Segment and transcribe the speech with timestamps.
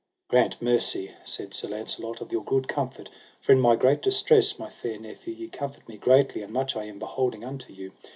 [0.29, 3.07] Grant mercy, said Sir Launcelot, of your good comfort,
[3.39, 6.85] for in my great distress, my fair nephew, ye comfort me greatly, and much I
[6.85, 7.91] am beholding unto you.